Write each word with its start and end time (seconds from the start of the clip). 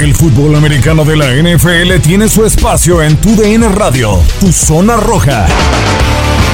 El 0.00 0.14
fútbol 0.14 0.54
americano 0.56 1.04
de 1.04 1.14
la 1.14 1.26
NFL 1.26 2.00
tiene 2.02 2.26
su 2.26 2.46
espacio 2.46 3.02
en 3.02 3.20
Tu 3.20 3.36
DN 3.36 3.68
Radio, 3.68 4.18
Tu 4.40 4.50
Zona 4.50 4.96
Roja. 4.96 5.46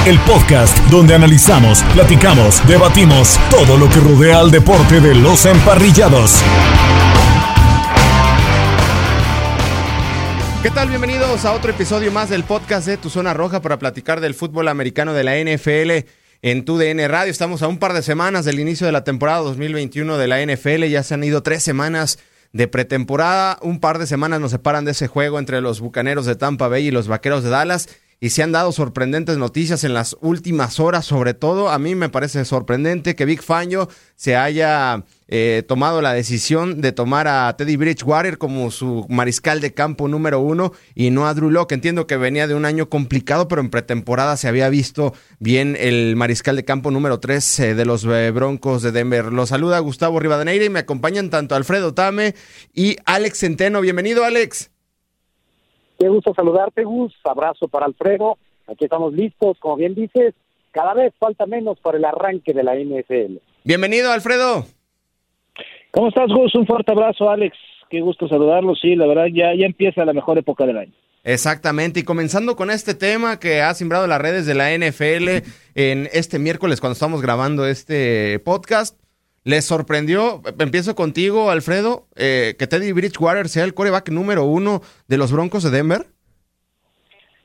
El 0.05 0.19
podcast 0.19 0.77
donde 0.89 1.15
analizamos, 1.15 1.81
platicamos, 1.93 2.61
debatimos 2.67 3.39
todo 3.49 3.77
lo 3.77 3.87
que 3.87 4.01
rodea 4.01 4.41
al 4.41 4.51
deporte 4.51 4.99
de 4.99 5.15
los 5.15 5.45
emparrillados. 5.45 6.43
¿Qué 10.61 10.69
tal? 10.69 10.89
Bienvenidos 10.89 11.45
a 11.45 11.53
otro 11.53 11.71
episodio 11.71 12.11
más 12.11 12.29
del 12.29 12.43
podcast 12.43 12.85
de 12.85 12.97
Tu 12.97 13.09
Zona 13.09 13.33
Roja 13.33 13.61
para 13.61 13.79
platicar 13.79 14.19
del 14.19 14.33
fútbol 14.33 14.67
americano 14.67 15.13
de 15.13 15.23
la 15.23 15.37
NFL 15.37 16.05
en 16.41 16.65
tu 16.65 16.77
DN 16.77 17.07
Radio. 17.07 17.31
Estamos 17.31 17.61
a 17.61 17.69
un 17.69 17.79
par 17.79 17.93
de 17.93 18.01
semanas 18.01 18.43
del 18.43 18.59
inicio 18.59 18.85
de 18.85 18.91
la 18.91 19.05
temporada 19.05 19.39
2021 19.39 20.17
de 20.17 20.27
la 20.27 20.45
NFL. 20.45 20.83
Ya 20.89 21.01
se 21.03 21.13
han 21.13 21.23
ido 21.23 21.43
tres 21.43 21.63
semanas 21.63 22.19
de 22.57 22.67
pretemporada. 22.67 23.59
Un 23.61 23.79
par 23.79 23.99
de 23.99 24.07
semanas 24.07 24.41
nos 24.41 24.51
separan 24.51 24.83
de 24.83 24.91
ese 24.91 25.07
juego 25.07 25.39
entre 25.39 25.61
los 25.61 25.79
Bucaneros 25.79 26.25
de 26.25 26.35
Tampa 26.35 26.67
Bay 26.67 26.87
y 26.87 26.91
los 26.91 27.07
Vaqueros 27.07 27.43
de 27.43 27.51
Dallas. 27.51 27.87
Y 28.19 28.31
se 28.31 28.41
han 28.41 28.51
dado 28.51 28.71
sorprendentes 28.71 29.37
noticias 29.37 29.83
en 29.83 29.93
las 29.93 30.17
últimas 30.21 30.79
horas, 30.79 31.05
sobre 31.05 31.35
todo 31.35 31.69
a 31.69 31.77
mí 31.77 31.93
me 31.93 32.09
parece 32.09 32.45
sorprendente 32.45 33.15
que 33.15 33.25
Big 33.25 33.43
Fangio 33.43 33.89
se 34.15 34.35
haya 34.35 35.03
eh, 35.27 35.63
tomado 35.67 36.01
la 36.01 36.13
decisión 36.13 36.81
de 36.81 36.91
tomar 36.91 37.27
a 37.27 37.55
Teddy 37.55 37.75
Bridgewater 37.75 38.39
como 38.39 38.71
su 38.71 39.05
mariscal 39.07 39.61
de 39.61 39.75
campo 39.75 40.07
número 40.07 40.39
uno 40.39 40.73
y 40.95 41.11
no 41.11 41.27
a 41.27 41.35
Drew 41.35 41.51
Locke. 41.51 41.73
Entiendo 41.73 42.07
que 42.07 42.17
venía 42.17 42.47
de 42.47 42.55
un 42.55 42.65
año 42.65 42.89
complicado, 42.89 43.47
pero 43.47 43.61
en 43.61 43.69
pretemporada 43.69 44.35
se 44.35 44.47
había 44.47 44.69
visto 44.69 45.13
bien 45.37 45.77
el 45.79 46.15
mariscal 46.15 46.55
de 46.55 46.65
campo 46.65 46.89
número 46.89 47.19
tres 47.19 47.59
eh, 47.59 47.75
de 47.75 47.85
los 47.85 48.03
eh, 48.05 48.31
Broncos 48.31 48.81
de 48.81 48.91
Denver. 48.91 49.31
Los 49.31 49.49
saluda 49.49 49.77
Gustavo 49.77 50.19
Rivadeneira 50.19 50.65
y 50.65 50.69
me 50.69 50.79
acompañan 50.79 51.29
tanto 51.29 51.53
Alfredo 51.53 51.93
Tame 51.93 52.33
y 52.73 52.97
Alex 53.05 53.37
Centeno. 53.37 53.79
Bienvenido, 53.81 54.25
Alex. 54.25 54.71
Qué 55.97 56.07
gusto 56.09 56.33
saludarte, 56.35 56.83
Gus. 56.83 57.13
Abrazo 57.23 57.67
para 57.67 57.85
Alfredo. 57.85 58.37
Aquí 58.67 58.85
estamos 58.85 59.13
listos, 59.13 59.57
como 59.59 59.77
bien 59.77 59.95
dices. 59.95 60.33
Cada 60.71 60.93
vez 60.93 61.13
falta 61.17 61.45
menos 61.45 61.79
para 61.79 61.97
el 61.97 62.05
arranque 62.05 62.53
de 62.53 62.63
la 62.63 62.75
NFL. 62.75 63.37
Bienvenido, 63.63 64.11
Alfredo. 64.11 64.65
¿Cómo 65.91 66.09
estás, 66.09 66.29
Gus? 66.29 66.53
Un 66.55 66.67
fuerte 66.67 66.91
abrazo, 66.91 67.29
Alex. 67.29 67.57
Qué 67.89 68.01
gusto 68.01 68.27
saludarlo. 68.27 68.75
Sí, 68.75 68.95
la 68.95 69.07
verdad, 69.07 69.25
ya, 69.33 69.55
ya 69.57 69.65
empieza 69.65 70.05
la 70.05 70.13
mejor 70.13 70.37
época 70.37 70.65
del 70.65 70.77
año. 70.77 70.93
Exactamente, 71.23 71.99
y 71.99 72.03
comenzando 72.03 72.55
con 72.55 72.71
este 72.71 72.93
tema 72.93 73.37
que 73.37 73.61
ha 73.61 73.73
simbrado 73.73 74.07
las 74.07 74.21
redes 74.21 74.45
de 74.45 74.53
la 74.53 74.71
NFL 74.71 75.45
en 75.75 76.07
este 76.13 76.39
miércoles 76.39 76.79
cuando 76.79 76.93
estamos 76.93 77.21
grabando 77.21 77.67
este 77.67 78.39
podcast, 78.39 78.97
¿Les 79.47 79.63
sorprendió, 79.63 80.41
empiezo 80.59 80.93
contigo, 80.93 81.49
Alfredo, 81.49 82.07
eh, 82.17 82.55
que 82.59 82.67
Teddy 82.67 82.91
Bridgewater 82.91 83.47
sea 83.47 83.63
el 83.63 83.73
coreback 83.73 84.09
número 84.09 84.43
uno 84.43 84.81
de 85.07 85.17
los 85.17 85.31
Broncos 85.31 85.63
de 85.63 85.71
Denver? 85.71 86.01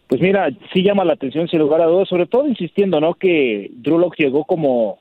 Pues 0.09 0.20
mira, 0.20 0.50
sí 0.72 0.83
llama 0.83 1.05
la 1.05 1.12
atención 1.12 1.47
sin 1.47 1.61
lugar 1.61 1.81
a 1.81 1.86
dudas, 1.86 2.09
sobre 2.09 2.27
todo 2.27 2.48
insistiendo, 2.48 2.99
¿no? 2.99 3.15
Que 3.15 3.71
Drew 3.75 4.00
Locke 4.00 4.25
llegó 4.25 4.44
como 4.44 4.99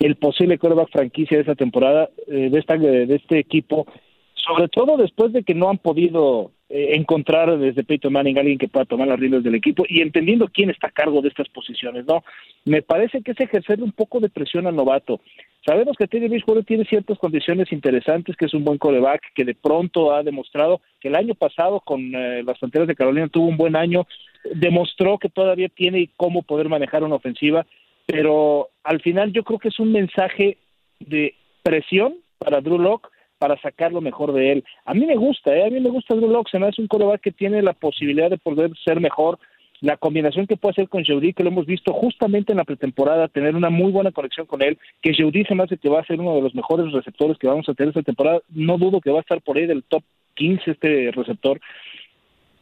el 0.00 0.16
posible 0.16 0.58
coreback 0.58 0.90
franquicia 0.90 1.36
de 1.36 1.42
esta 1.42 1.54
temporada, 1.54 2.10
eh, 2.26 2.50
de, 2.50 3.06
de 3.06 3.14
este 3.14 3.38
equipo, 3.38 3.86
sobre 4.34 4.66
todo 4.66 4.96
después 4.96 5.32
de 5.32 5.44
que 5.44 5.54
no 5.54 5.70
han 5.70 5.78
podido 5.78 6.50
eh, 6.68 6.96
encontrar 6.96 7.56
desde 7.58 7.84
Peyton 7.84 8.12
Manning 8.12 8.38
alguien 8.38 8.58
que 8.58 8.66
pueda 8.66 8.86
tomar 8.86 9.06
las 9.06 9.20
riendas 9.20 9.44
del 9.44 9.54
equipo 9.54 9.84
y 9.88 10.00
entendiendo 10.00 10.48
quién 10.48 10.70
está 10.70 10.88
a 10.88 10.90
cargo 10.90 11.22
de 11.22 11.28
estas 11.28 11.48
posiciones, 11.50 12.06
¿no? 12.06 12.24
Me 12.64 12.82
parece 12.82 13.22
que 13.22 13.30
es 13.30 13.40
ejercer 13.40 13.80
un 13.80 13.92
poco 13.92 14.18
de 14.18 14.30
presión 14.30 14.66
al 14.66 14.74
novato. 14.74 15.20
Sabemos 15.66 15.96
que 15.96 16.06
Teddy 16.06 16.28
Bridgewater 16.28 16.64
tiene 16.64 16.84
ciertas 16.84 17.18
condiciones 17.18 17.72
interesantes, 17.72 18.36
que 18.36 18.44
es 18.44 18.54
un 18.54 18.64
buen 18.64 18.76
coreback, 18.76 19.32
que 19.34 19.44
de 19.44 19.54
pronto 19.54 20.12
ha 20.12 20.22
demostrado 20.22 20.82
que 21.00 21.08
el 21.08 21.16
año 21.16 21.34
pasado 21.34 21.80
con 21.80 22.14
eh, 22.14 22.42
las 22.42 22.58
fronteras 22.58 22.86
de 22.86 22.94
Carolina 22.94 23.28
tuvo 23.28 23.46
un 23.46 23.56
buen 23.56 23.74
año, 23.74 24.06
demostró 24.54 25.18
que 25.18 25.30
todavía 25.30 25.70
tiene 25.70 26.10
cómo 26.18 26.42
poder 26.42 26.68
manejar 26.68 27.02
una 27.02 27.14
ofensiva, 27.14 27.64
pero 28.04 28.68
al 28.82 29.00
final 29.00 29.32
yo 29.32 29.42
creo 29.42 29.58
que 29.58 29.68
es 29.68 29.80
un 29.80 29.90
mensaje 29.90 30.58
de 31.00 31.34
presión 31.62 32.16
para 32.36 32.60
Drew 32.60 32.78
Locke 32.78 33.08
para 33.38 33.58
sacar 33.62 33.90
lo 33.90 34.02
mejor 34.02 34.32
de 34.34 34.52
él. 34.52 34.64
A 34.84 34.92
mí 34.92 35.06
me 35.06 35.16
gusta, 35.16 35.56
¿eh? 35.56 35.66
a 35.66 35.70
mí 35.70 35.80
me 35.80 35.90
gusta 35.90 36.14
Drew 36.14 36.28
Locke, 36.28 36.50
se 36.50 36.58
me 36.58 36.66
hace 36.66 36.82
un 36.82 36.88
coreback 36.88 37.22
que 37.22 37.32
tiene 37.32 37.62
la 37.62 37.72
posibilidad 37.72 38.28
de 38.28 38.38
poder 38.38 38.70
ser 38.84 39.00
mejor, 39.00 39.38
la 39.84 39.98
combinación 39.98 40.46
que 40.46 40.56
puede 40.56 40.72
hacer 40.72 40.88
con 40.88 41.04
Jeudy, 41.04 41.34
que 41.34 41.42
lo 41.42 41.50
hemos 41.50 41.66
visto 41.66 41.92
justamente 41.92 42.52
en 42.52 42.56
la 42.56 42.64
pretemporada, 42.64 43.28
tener 43.28 43.54
una 43.54 43.68
muy 43.68 43.92
buena 43.92 44.12
conexión 44.12 44.46
con 44.46 44.62
él, 44.62 44.78
que 45.02 45.12
Jeudy 45.12 45.44
se 45.44 45.54
me 45.54 45.64
hace 45.64 45.76
que 45.76 45.90
va 45.90 46.00
a 46.00 46.06
ser 46.06 46.18
uno 46.18 46.34
de 46.36 46.40
los 46.40 46.54
mejores 46.54 46.90
receptores 46.90 47.36
que 47.36 47.48
vamos 47.48 47.68
a 47.68 47.74
tener 47.74 47.90
esta 47.90 48.02
temporada, 48.02 48.40
no 48.48 48.78
dudo 48.78 49.02
que 49.02 49.10
va 49.10 49.18
a 49.18 49.20
estar 49.20 49.42
por 49.42 49.58
ahí 49.58 49.66
del 49.66 49.84
top 49.84 50.02
15 50.36 50.70
este 50.70 51.10
receptor, 51.10 51.60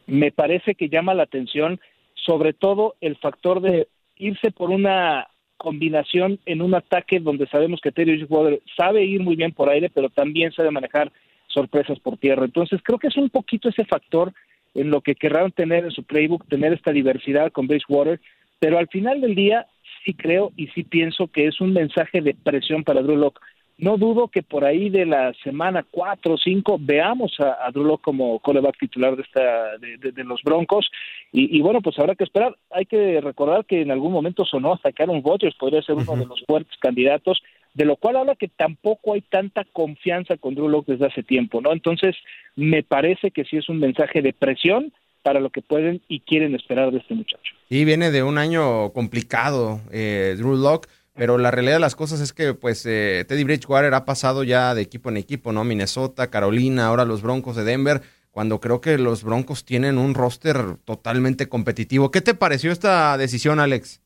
me 0.05 0.33
parece 0.33 0.75
que 0.75 0.89
llama 0.89 1.13
la 1.13 1.23
atención 1.23 1.79
sobre 2.13 2.51
todo 2.51 2.95
el 2.99 3.15
factor 3.15 3.61
de 3.61 3.87
irse 4.17 4.51
por 4.51 4.69
una 4.69 5.27
combinación 5.55 6.39
en 6.45 6.61
un 6.61 6.75
ataque 6.75 7.21
donde 7.21 7.47
sabemos 7.47 7.79
que 7.81 7.93
Terry 7.93 8.17
Bridgewater 8.17 8.61
sabe 8.75 9.05
ir 9.05 9.21
muy 9.21 9.37
bien 9.37 9.53
por 9.53 9.69
aire, 9.69 9.89
pero 9.89 10.09
también 10.09 10.51
sabe 10.51 10.71
manejar 10.71 11.09
sorpresas 11.47 11.99
por 11.99 12.17
tierra. 12.17 12.43
Entonces, 12.43 12.81
creo 12.83 12.99
que 12.99 13.07
es 13.07 13.15
un 13.15 13.29
poquito 13.29 13.69
ese 13.69 13.85
factor 13.85 14.33
en 14.75 14.89
lo 14.89 15.01
que 15.01 15.15
querrán 15.15 15.51
tener 15.51 15.85
en 15.85 15.91
su 15.91 16.03
playbook, 16.03 16.47
tener 16.47 16.73
esta 16.73 16.91
diversidad 16.91 17.51
con 17.51 17.67
Bridgewater, 17.67 18.19
pero 18.59 18.77
al 18.77 18.87
final 18.87 19.21
del 19.21 19.35
día 19.35 19.67
sí 20.03 20.13
creo 20.13 20.51
y 20.55 20.67
sí 20.67 20.83
pienso 20.83 21.27
que 21.27 21.47
es 21.47 21.59
un 21.61 21.73
mensaje 21.73 22.21
de 22.21 22.33
presión 22.33 22.83
para 22.83 23.01
Drew 23.01 23.17
Locke. 23.17 23.39
No 23.77 23.97
dudo 23.97 24.27
que 24.27 24.43
por 24.43 24.65
ahí 24.65 24.89
de 24.89 25.05
la 25.05 25.33
semana 25.43 25.83
4 25.89 26.35
o 26.35 26.37
5 26.37 26.77
veamos 26.79 27.33
a, 27.39 27.65
a 27.65 27.71
Drew 27.71 27.97
como 27.97 28.39
coreback 28.39 28.77
titular 28.77 29.15
de, 29.15 29.23
esta, 29.23 29.77
de, 29.79 30.23
los 30.23 30.41
Broncos. 30.43 30.89
Y, 31.31 31.59
bueno, 31.61 31.81
pues 31.81 31.97
habrá 31.97 32.13
que 32.13 32.23
esperar. 32.23 32.55
Hay 32.69 32.85
que 32.85 33.19
recordar 33.19 33.65
que 33.65 33.81
en 33.81 33.89
algún 33.89 34.13
momento 34.13 34.45
sonó 34.45 34.73
hasta 34.73 34.91
Aaron 34.97 35.23
Rodgers 35.23 35.55
podría 35.55 35.81
ser 35.81 35.95
uno 35.95 36.15
de 36.15 36.27
los 36.27 36.43
fuertes 36.45 36.77
candidatos, 36.79 37.41
de 37.73 37.85
lo 37.85 37.95
cual 37.95 38.17
habla 38.17 38.35
que 38.35 38.47
tampoco 38.47 39.13
hay 39.13 39.21
tanta 39.21 39.65
confianza 39.65 40.37
con 40.37 40.55
Drew 40.55 40.69
Locke 40.69 40.93
desde 40.93 41.07
hace 41.07 41.23
tiempo, 41.23 41.61
¿no? 41.61 41.73
Entonces, 41.73 42.15
me 42.55 42.83
parece 42.83 43.31
que 43.31 43.45
sí 43.45 43.57
es 43.57 43.69
un 43.69 43.79
mensaje 43.79 44.21
de 44.21 44.33
presión 44.33 44.93
para 45.23 45.39
lo 45.39 45.49
que 45.49 45.61
pueden 45.61 46.01
y 46.07 46.19
quieren 46.19 46.53
esperar 46.53 46.91
de 46.91 46.99
este 46.99 47.15
muchacho. 47.15 47.53
Y 47.69 47.85
viene 47.85 48.11
de 48.11 48.23
un 48.23 48.37
año 48.37 48.91
complicado, 48.91 49.79
eh, 49.91 50.35
Drew 50.37 50.55
Locke 50.55 50.89
pero 51.15 51.37
la 51.37 51.51
realidad 51.51 51.75
de 51.75 51.79
las 51.79 51.95
cosas 51.95 52.19
es 52.21 52.33
que 52.33 52.53
pues 52.53 52.85
eh, 52.85 53.23
Teddy 53.27 53.43
Bridgewater 53.43 53.93
ha 53.93 54.05
pasado 54.05 54.43
ya 54.43 54.73
de 54.73 54.81
equipo 54.81 55.09
en 55.09 55.17
equipo, 55.17 55.51
¿no? 55.51 55.63
Minnesota, 55.63 56.29
Carolina, 56.29 56.87
ahora 56.87 57.05
los 57.05 57.21
Broncos 57.21 57.55
de 57.55 57.63
Denver, 57.63 58.01
cuando 58.31 58.59
creo 58.59 58.81
que 58.81 58.97
los 58.97 59.23
Broncos 59.23 59.63
tienen 59.63 59.99
un 59.99 60.15
roster 60.15 60.77
totalmente 60.85 61.47
competitivo. 61.47 62.09
¿Qué 62.09 62.21
te 62.21 62.33
pareció 62.33 62.71
esta 62.71 63.15
decisión, 63.17 63.59
Alex? 63.59 64.01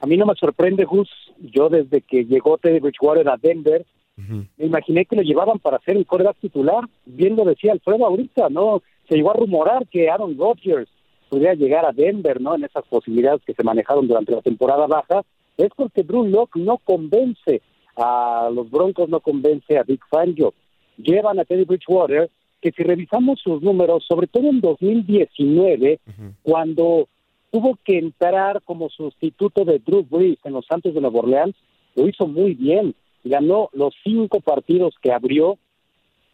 A 0.00 0.06
mí 0.06 0.16
no 0.16 0.26
me 0.26 0.34
sorprende, 0.34 0.84
Gus. 0.84 1.08
Yo 1.40 1.68
desde 1.68 2.00
que 2.00 2.24
llegó 2.24 2.58
Teddy 2.58 2.80
Bridgewater 2.80 3.28
a 3.28 3.36
Denver, 3.36 3.84
me 4.16 4.64
imaginé 4.64 5.04
que 5.04 5.16
lo 5.16 5.22
llevaban 5.22 5.58
para 5.58 5.78
ser 5.80 5.96
el 5.96 6.06
coreback 6.06 6.38
titular. 6.38 6.84
Bien 7.04 7.36
lo 7.36 7.44
decía 7.44 7.72
Alfredo 7.72 8.06
ahorita, 8.06 8.48
¿no? 8.48 8.82
Se 9.08 9.14
llegó 9.14 9.30
a 9.30 9.36
rumorar 9.36 9.86
que 9.88 10.08
Aaron 10.08 10.38
Rodgers 10.38 10.88
podría 11.28 11.54
llegar 11.54 11.84
a 11.84 11.92
Denver, 11.92 12.40
¿no? 12.40 12.54
En 12.54 12.64
esas 12.64 12.84
posibilidades 12.86 13.42
que 13.44 13.54
se 13.54 13.62
manejaron 13.62 14.08
durante 14.08 14.32
la 14.32 14.42
temporada 14.42 14.86
baja 14.86 15.22
es 15.56 15.68
porque 15.76 16.02
Drew 16.02 16.24
Locke 16.24 16.56
no 16.56 16.78
convence 16.78 17.60
a 17.96 18.50
los 18.52 18.70
Broncos, 18.70 19.08
no 19.08 19.20
convence 19.20 19.78
a 19.78 19.82
Big 19.82 20.00
Fangio. 20.10 20.54
Llevan 20.96 21.38
a 21.38 21.44
Teddy 21.44 21.64
Bridgewater, 21.64 22.30
que 22.60 22.72
si 22.72 22.82
revisamos 22.82 23.40
sus 23.40 23.62
números, 23.62 24.04
sobre 24.06 24.26
todo 24.26 24.48
en 24.48 24.60
2019, 24.60 26.00
cuando 26.42 27.08
tuvo 27.56 27.78
que 27.86 27.96
entrar 27.96 28.60
como 28.66 28.90
sustituto 28.90 29.64
de 29.64 29.78
Drew 29.78 30.02
Brees 30.02 30.36
en 30.44 30.52
los 30.52 30.66
Santos 30.66 30.92
de 30.92 31.00
Nueva 31.00 31.20
Orleans, 31.20 31.56
lo 31.94 32.06
hizo 32.06 32.26
muy 32.26 32.52
bien. 32.52 32.94
Ganó 33.24 33.70
los 33.72 33.94
cinco 34.04 34.40
partidos 34.40 34.94
que 35.00 35.10
abrió 35.10 35.56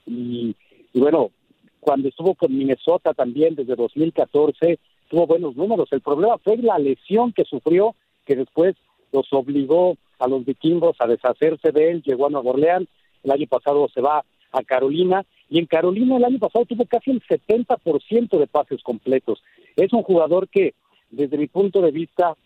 y, 0.05 0.57
bueno, 0.95 1.31
cuando 1.79 2.09
estuvo 2.09 2.35
con 2.35 2.59
Minnesota 2.59 3.15
también 3.15 3.55
desde 3.55 3.77
2014, 3.77 4.81
tuvo 5.09 5.29
buenos 5.29 5.55
números. 5.55 5.93
El 5.93 6.01
problema 6.01 6.39
fue 6.39 6.57
la 6.57 6.77
lesión 6.81 7.33
que 7.33 7.45
sufrió, 7.45 7.95
que 8.27 8.35
después 8.35 8.75
los 9.13 9.33
obligó 9.33 9.97
a 10.19 10.27
los 10.27 10.45
vikingos 10.45 10.97
a 10.99 11.07
deshacerse 11.07 11.71
de 11.71 11.93
él, 11.93 12.03
llegó 12.03 12.27
a 12.27 12.31
Nueva 12.31 12.51
Orleans, 12.51 12.89
el 13.23 13.31
año 13.31 13.47
pasado 13.47 13.89
se 13.95 14.01
va 14.01 14.25
a 14.51 14.63
Carolina 14.65 15.25
y 15.49 15.61
en 15.61 15.67
Carolina 15.67 16.17
el 16.17 16.25
año 16.25 16.41
pasado 16.41 16.65
tuvo 16.65 16.85
casi 16.87 17.13
el 17.13 17.23
70% 17.23 18.39
de 18.41 18.47
pases 18.49 18.83
completos. 18.83 19.41
Es 19.77 19.93
un 19.93 20.03
jugador 20.03 20.49
que, 20.49 20.75
desde 21.12 21.38
mi 21.38 21.47
punto 21.47 21.81
de 21.81 21.93
vista, 21.93 22.37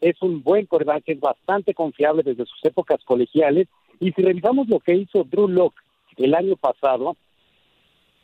es 0.00 0.20
un 0.22 0.42
buen 0.42 0.66
quarterback, 0.66 1.02
es 1.06 1.20
bastante 1.20 1.74
confiable 1.74 2.22
desde 2.22 2.46
sus 2.46 2.64
épocas 2.64 3.04
colegiales. 3.04 3.68
Y 4.00 4.12
si 4.12 4.22
revisamos 4.22 4.68
lo 4.68 4.80
que 4.80 4.94
hizo 4.94 5.24
Drew 5.24 5.48
Locke 5.48 5.80
el 6.16 6.34
año 6.34 6.56
pasado, 6.56 7.16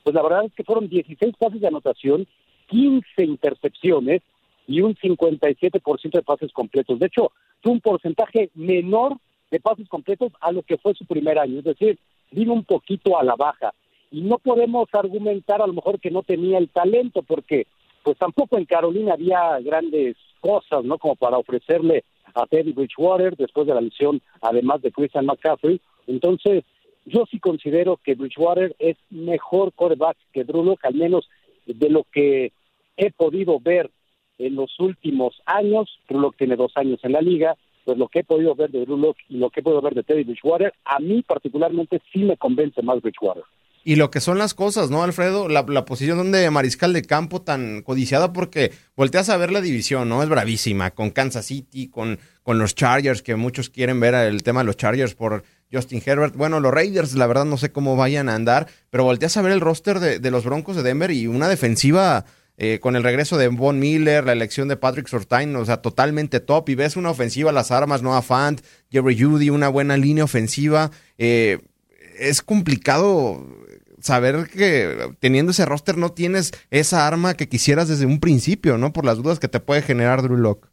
pues 0.02 0.14
la 0.14 0.22
verdad 0.22 0.44
es 0.44 0.54
que 0.54 0.64
fueron 0.64 0.88
16 0.88 1.34
pases 1.38 1.60
de 1.60 1.68
anotación, 1.68 2.26
15 2.68 3.24
intercepciones 3.24 4.22
y 4.66 4.80
un 4.80 4.94
57% 4.94 6.10
de 6.10 6.22
pases 6.22 6.52
completos. 6.52 6.98
De 6.98 7.06
hecho, 7.06 7.32
fue 7.62 7.72
un 7.72 7.80
porcentaje 7.80 8.50
menor 8.54 9.16
de 9.50 9.60
pases 9.60 9.88
completos 9.88 10.32
a 10.40 10.52
lo 10.52 10.62
que 10.62 10.78
fue 10.78 10.94
su 10.94 11.06
primer 11.06 11.38
año. 11.38 11.58
Es 11.58 11.64
decir, 11.64 11.98
vino 12.30 12.52
un 12.52 12.64
poquito 12.64 13.18
a 13.18 13.24
la 13.24 13.34
baja. 13.34 13.72
Y 14.10 14.22
no 14.22 14.38
podemos 14.38 14.88
argumentar 14.92 15.60
a 15.60 15.66
lo 15.66 15.72
mejor 15.72 16.00
que 16.00 16.10
no 16.10 16.22
tenía 16.22 16.58
el 16.58 16.68
talento, 16.68 17.22
porque 17.22 17.66
pues 18.02 18.18
tampoco 18.18 18.58
en 18.58 18.64
Carolina 18.64 19.14
había 19.14 19.58
grandes 19.60 20.16
cosas, 20.40 20.84
¿no? 20.84 20.98
Como 20.98 21.16
para 21.16 21.38
ofrecerle 21.38 22.04
a 22.34 22.46
Teddy 22.46 22.72
Bridgewater 22.72 23.36
después 23.36 23.66
de 23.66 23.74
la 23.74 23.80
lesión, 23.80 24.20
además 24.40 24.82
de 24.82 24.92
Christian 24.92 25.26
McCaffrey. 25.26 25.80
Entonces, 26.06 26.64
yo 27.04 27.24
sí 27.30 27.38
considero 27.38 27.98
que 28.02 28.14
Bridgewater 28.14 28.74
es 28.78 28.96
mejor 29.10 29.72
quarterback 29.72 30.16
que 30.32 30.44
Drew 30.44 30.62
Locke, 30.62 30.84
al 30.84 30.94
menos 30.94 31.28
de 31.66 31.90
lo 31.90 32.04
que 32.04 32.52
he 32.96 33.10
podido 33.10 33.58
ver 33.60 33.90
en 34.38 34.54
los 34.54 34.78
últimos 34.78 35.40
años. 35.46 35.98
Drew 36.08 36.20
Locke 36.20 36.38
tiene 36.38 36.56
dos 36.56 36.72
años 36.76 37.00
en 37.02 37.12
la 37.12 37.20
liga, 37.20 37.56
pues 37.84 37.98
lo 37.98 38.08
que 38.08 38.20
he 38.20 38.24
podido 38.24 38.54
ver 38.54 38.70
de 38.70 38.84
Drew 38.84 38.98
Locke 38.98 39.22
y 39.28 39.38
lo 39.38 39.50
que 39.50 39.60
he 39.60 39.62
podido 39.62 39.80
ver 39.80 39.94
de 39.94 40.02
Teddy 40.02 40.24
Bridgewater, 40.24 40.72
a 40.84 40.98
mí 41.00 41.22
particularmente 41.22 42.00
sí 42.12 42.20
me 42.20 42.36
convence 42.36 42.82
más 42.82 43.00
Bridgewater. 43.00 43.44
Y 43.88 43.96
lo 43.96 44.10
que 44.10 44.20
son 44.20 44.36
las 44.36 44.52
cosas, 44.52 44.90
¿no, 44.90 45.02
Alfredo? 45.02 45.48
La, 45.48 45.64
posición 45.86 46.30
de 46.30 46.50
mariscal 46.50 46.92
de 46.92 47.00
campo 47.00 47.40
tan 47.40 47.80
codiciada 47.80 48.34
porque 48.34 48.70
volteas 48.94 49.30
a 49.30 49.38
ver 49.38 49.50
la 49.50 49.62
división, 49.62 50.10
¿no? 50.10 50.22
Es 50.22 50.28
bravísima, 50.28 50.90
con 50.90 51.08
Kansas 51.08 51.46
City, 51.46 51.88
con, 51.88 52.18
con 52.42 52.58
los 52.58 52.74
Chargers, 52.74 53.22
que 53.22 53.34
muchos 53.34 53.70
quieren 53.70 53.98
ver 53.98 54.12
el 54.12 54.42
tema 54.42 54.60
de 54.60 54.66
los 54.66 54.76
Chargers 54.76 55.14
por 55.14 55.42
Justin 55.72 56.02
Herbert. 56.04 56.36
Bueno, 56.36 56.60
los 56.60 56.70
Raiders, 56.70 57.14
la 57.14 57.26
verdad 57.26 57.46
no 57.46 57.56
sé 57.56 57.72
cómo 57.72 57.96
vayan 57.96 58.28
a 58.28 58.34
andar, 58.34 58.66
pero 58.90 59.04
volteas 59.04 59.38
a 59.38 59.40
ver 59.40 59.52
el 59.52 59.60
roster 59.62 60.00
de, 60.00 60.18
de 60.18 60.30
los 60.30 60.44
Broncos 60.44 60.76
de 60.76 60.82
Denver 60.82 61.10
y 61.10 61.26
una 61.26 61.48
defensiva 61.48 62.26
eh, 62.58 62.80
con 62.80 62.94
el 62.94 63.02
regreso 63.02 63.38
de 63.38 63.48
Von 63.48 63.78
Miller, 63.78 64.22
la 64.22 64.32
elección 64.32 64.68
de 64.68 64.76
Patrick 64.76 65.08
Sortain, 65.08 65.56
o 65.56 65.64
sea, 65.64 65.78
totalmente 65.78 66.40
top. 66.40 66.68
Y 66.68 66.74
ves 66.74 66.96
una 66.96 67.08
ofensiva, 67.08 67.52
las 67.52 67.70
armas, 67.70 68.02
Noah 68.02 68.20
Fant, 68.20 68.60
Jerry 68.90 69.18
Judy, 69.18 69.48
una 69.48 69.70
buena 69.70 69.96
línea 69.96 70.24
ofensiva. 70.24 70.90
Eh, 71.16 71.60
es 72.18 72.42
complicado 72.42 73.46
saber 74.00 74.48
que 74.52 75.14
teniendo 75.20 75.50
ese 75.50 75.66
roster 75.66 75.96
no 75.96 76.10
tienes 76.10 76.52
esa 76.70 77.06
arma 77.06 77.34
que 77.34 77.48
quisieras 77.48 77.88
desde 77.88 78.06
un 78.06 78.20
principio, 78.20 78.78
¿no? 78.78 78.92
Por 78.92 79.04
las 79.04 79.22
dudas 79.22 79.38
que 79.38 79.48
te 79.48 79.60
puede 79.60 79.82
generar 79.82 80.22
Drew 80.22 80.36
Locke. 80.36 80.68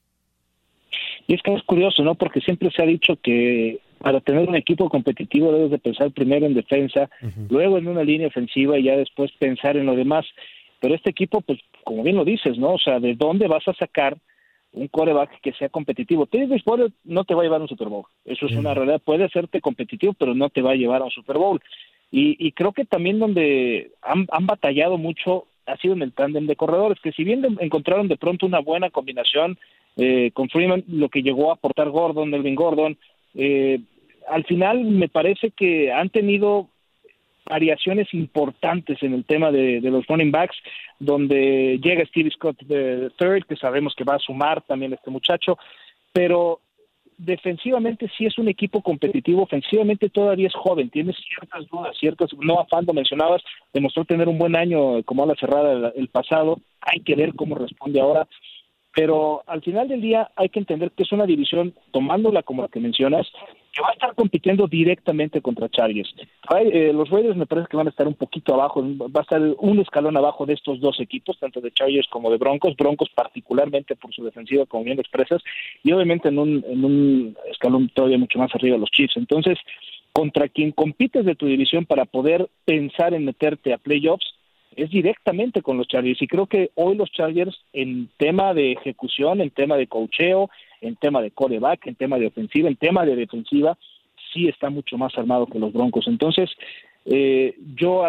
Y 1.28 1.34
es 1.34 1.42
que 1.42 1.54
es 1.54 1.64
curioso, 1.64 2.04
¿no? 2.04 2.16
Porque 2.16 2.40
siempre 2.42 2.70
se 2.72 2.84
ha 2.84 2.86
dicho 2.86 3.18
que 3.22 3.80
para 4.00 4.22
tener 4.22 4.48
un 4.48 4.56
equipo 4.56 4.90
competitivo 4.90 5.52
debes 5.52 5.72
de 5.72 5.80
pensar 5.80 6.12
primero 6.12 6.46
en 6.46 6.54
defensa, 6.54 7.10
luego 7.50 7.78
en 7.78 7.88
una 7.88 8.04
línea 8.04 8.28
ofensiva 8.28 8.78
y 8.78 8.84
ya 8.84 8.96
después 8.96 9.32
pensar 9.40 9.78
en 9.78 9.88
lo 9.88 9.96
demás. 9.96 10.26
Pero 10.80 10.94
este 10.94 11.10
equipo, 11.10 11.42
pues 11.42 11.60
como 11.84 12.04
bien 12.04 12.16
lo 12.16 12.26
dices, 12.26 12.58
¿no? 12.58 12.74
O 12.74 12.80
sea, 12.80 13.00
¿de 13.00 13.16
dónde 13.16 13.48
vas 13.48 13.68
a 13.68 13.74
sacar 13.74 14.18
un 14.74 14.88
coreback 14.90 15.42
que 15.42 15.54
sea 15.54 15.70
competitivo? 15.70 16.28
Teddy 16.28 16.46
Bridgewater 16.46 16.92
no 17.04 17.24
te 17.24 17.34
va 17.34 17.42
a 17.42 17.46
llevar 17.46 17.62
a 17.62 17.64
un 17.64 17.70
Super 17.70 17.88
Bowl. 17.88 18.06
Eso 18.26 18.46
es 18.46 18.52
una 18.52 18.76
realidad. 18.76 19.02
Puede 19.04 19.24
hacerte 19.24 19.62
competitivo, 19.62 20.14
pero 20.14 20.36
no 20.36 20.50
te 20.50 20.62
va 20.62 20.72
a 20.72 20.76
llevar 20.76 21.02
a 21.02 21.06
un 21.06 21.12
Super 21.12 21.38
Bowl. 21.38 21.60
Y, 22.12 22.52
creo 22.54 22.72
que 22.72 22.86
también 22.86 23.20
donde 23.20 23.92
han, 24.02 24.26
batallado 24.46 24.98
mucho 24.98 25.48
ha 25.66 25.76
sido 25.78 25.96
en 25.96 26.02
el 26.02 26.14
tándem 26.14 26.48
de 26.48 26.56
corredores, 26.56 27.00
que 27.02 27.12
si 27.12 27.26
bien 27.26 27.44
encontraron 27.60 28.08
de 28.08 28.16
pronto 28.16 28.46
una 28.46 28.60
buena 28.60 28.90
combinación 28.90 29.58
eh, 29.98 30.32
con 30.34 30.48
Freeman, 30.50 30.86
lo 30.88 31.10
que 31.10 31.24
llegó 31.24 31.50
a 31.50 31.56
aportar 31.56 31.90
Gordon, 31.90 32.30
Melvin 32.30 32.56
Gordon, 32.56 32.98
eh, 33.34 33.80
al 34.30 34.46
final 34.46 34.86
me 34.86 35.10
parece 35.10 35.52
que 35.52 35.92
han 35.92 36.10
tenido 36.10 36.70
variaciones 37.46 38.12
importantes 38.14 39.02
en 39.04 39.14
el 39.14 39.24
tema 39.24 39.52
de, 39.52 39.80
los 39.82 40.08
running 40.08 40.32
backs, 40.32 40.58
donde 41.00 41.80
llega 41.82 42.06
Steve 42.06 42.32
Scott 42.32 42.62
de 42.64 43.12
third, 43.18 43.46
que 43.46 43.56
sabemos 43.56 43.94
que 43.96 44.04
va 44.04 44.16
a 44.16 44.20
sumar 44.20 44.62
también 44.64 44.94
este 44.94 45.12
muchacho, 45.12 45.58
pero 46.12 46.60
defensivamente 47.18 48.10
sí 48.18 48.26
es 48.26 48.38
un 48.38 48.48
equipo 48.48 48.82
competitivo, 48.82 49.44
ofensivamente 49.44 50.10
todavía 50.10 50.48
es 50.48 50.54
joven, 50.54 50.90
tiene 50.90 51.14
ciertas 51.14 51.68
dudas, 51.70 51.96
ciertas, 52.00 52.30
no 52.40 52.60
afando 52.60 52.94
mencionabas, 52.94 53.42
demostró 53.74 54.06
tener 54.06 54.28
un 54.28 54.38
buen 54.38 54.56
año 54.56 55.04
como 55.04 55.24
a 55.24 55.28
la 55.28 55.36
cerrada 55.36 55.92
el 55.96 56.08
pasado, 56.10 56.60
hay 56.82 57.00
que 57.02 57.16
ver 57.16 57.34
cómo 57.36 57.56
responde 57.56 58.00
ahora, 58.00 58.28
pero 58.94 59.44
al 59.48 59.62
final 59.62 59.88
del 59.88 60.02
día 60.02 60.32
hay 60.36 60.50
que 60.50 60.60
entender 60.60 60.92
que 60.92 61.04
es 61.04 61.12
una 61.12 61.26
división, 61.26 61.74
tomándola 61.92 62.44
como 62.44 62.62
la 62.62 62.70
que 62.70 62.80
mencionas, 62.80 63.28
que 63.76 63.82
va 63.82 63.90
a 63.90 63.94
estar 63.94 64.16
compitiendo 64.16 64.68
directamente 64.68 65.42
contra 65.42 65.68
Chargers. 65.68 66.16
Eh, 66.72 66.94
los 66.94 67.10
Raiders 67.10 67.36
me 67.36 67.46
parece 67.46 67.68
que 67.68 67.76
van 67.76 67.88
a 67.88 67.90
estar 67.90 68.08
un 68.08 68.14
poquito 68.14 68.54
abajo, 68.54 68.82
va 68.82 69.20
a 69.20 69.24
estar 69.24 69.42
un 69.60 69.80
escalón 69.80 70.16
abajo 70.16 70.46
de 70.46 70.54
estos 70.54 70.80
dos 70.80 71.02
equipos, 71.02 71.38
tanto 71.38 71.60
de 71.60 71.72
Chargers 71.72 72.08
como 72.08 72.32
de 72.32 72.38
Broncos, 72.38 72.78
Broncos 72.78 73.10
particularmente 73.14 73.98
por 73.98 74.14
su 74.14 74.24
defensiva, 74.24 74.66
como 74.66 74.86
bien 74.86 74.98
expresas, 74.98 75.44
y 75.84 75.92
obviamente 75.92 76.30
en 76.30 76.40
un, 76.40 76.64
en 76.66 76.86
un 76.86 77.38
escalón 77.52 77.90
todavía 77.94 78.18
mucho 78.18 78.40
más 78.40 78.56
arriba 78.56 78.78
los 78.78 78.92
Chiefs. 78.92 79.18
Entonces, 79.18 79.58
contra 80.14 80.48
quien 80.48 80.72
compites 80.72 81.26
de 81.26 81.36
tu 81.36 81.46
división 81.46 81.86
para 81.86 82.06
poder 82.06 82.48
pensar 82.64 83.14
en 83.14 83.26
meterte 83.26 83.74
a 83.74 83.78
playoffs, 83.78 84.36
es 84.78 84.90
directamente 84.90 85.62
con 85.62 85.78
los 85.78 85.88
Chargers. 85.88 86.22
Y 86.22 86.28
creo 86.28 86.48
que 86.48 86.72
hoy 86.76 86.96
los 86.96 87.12
Chargers, 87.12 87.58
en 87.74 88.10
tema 88.18 88.54
de 88.54 88.72
ejecución, 88.72 89.42
en 89.42 89.50
tema 89.50 89.76
de 89.76 89.88
cocheo, 89.88 90.50
en 90.82 90.96
tema 90.96 91.22
de 91.22 91.32
coreback, 91.32 91.88
en 91.88 91.96
tema 91.96 92.18
de 92.18 92.28
ofensiva, 92.28 92.70
en 92.70 92.76
tema 92.76 93.06
de 93.06 93.16
defensiva, 93.16 93.78
sí 94.34 94.48
está 94.48 94.70
mucho 94.70 94.98
más 94.98 95.18
armado 95.18 95.48
que 95.48 95.60
los 95.60 95.74
Broncos. 95.74 96.08
Entonces, 96.08 96.50
eh, 97.06 97.56
yo 97.76 98.04